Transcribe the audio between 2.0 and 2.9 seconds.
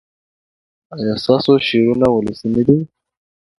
ولسي نه دي؟